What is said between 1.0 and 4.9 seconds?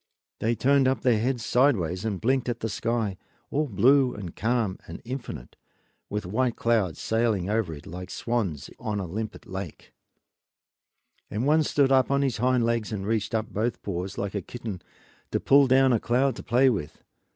their heads sidewise and blinked at the sky, all blue and calm